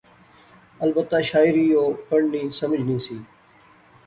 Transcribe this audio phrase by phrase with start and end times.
[0.83, 3.17] البتہ شاعری او پڑھنی، سمجھنی سی